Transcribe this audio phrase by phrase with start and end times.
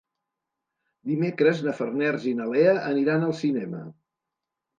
[1.09, 3.85] Dimecres na Farners i na Lea aniran al cinema.